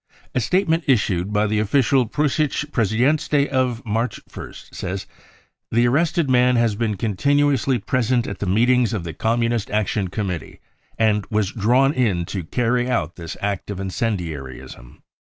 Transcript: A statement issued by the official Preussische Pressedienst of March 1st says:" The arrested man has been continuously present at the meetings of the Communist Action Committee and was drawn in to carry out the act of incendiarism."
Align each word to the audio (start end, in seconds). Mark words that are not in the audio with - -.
A 0.33 0.39
statement 0.39 0.85
issued 0.87 1.31
by 1.31 1.45
the 1.45 1.59
official 1.59 2.09
Preussische 2.09 2.65
Pressedienst 2.71 3.35
of 3.49 3.85
March 3.85 4.19
1st 4.27 4.73
says:" 4.73 5.05
The 5.71 5.87
arrested 5.87 6.27
man 6.27 6.55
has 6.55 6.73
been 6.73 6.97
continuously 6.97 7.77
present 7.77 8.25
at 8.25 8.39
the 8.39 8.47
meetings 8.47 8.93
of 8.93 9.03
the 9.03 9.13
Communist 9.13 9.69
Action 9.69 10.07
Committee 10.07 10.59
and 10.97 11.27
was 11.29 11.51
drawn 11.51 11.93
in 11.93 12.25
to 12.33 12.41
carry 12.43 12.89
out 12.89 13.13
the 13.15 13.37
act 13.41 13.69
of 13.69 13.79
incendiarism." 13.79 15.03